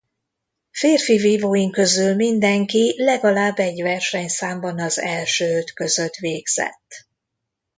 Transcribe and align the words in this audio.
Férfi 0.71 1.17
vívóink 1.17 1.71
közül 1.71 2.15
mindenki 2.15 2.93
legalább 2.97 3.57
egy 3.59 3.81
versenyszámban 3.81 4.79
az 4.79 4.99
első 4.99 5.57
öt 5.57 5.73
között 5.73 6.13
végzett. 6.15 7.07